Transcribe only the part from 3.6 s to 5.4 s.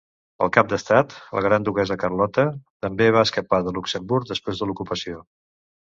de Luxemburg després de l'ocupació.